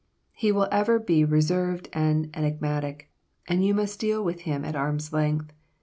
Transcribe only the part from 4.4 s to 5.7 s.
him at arm's length.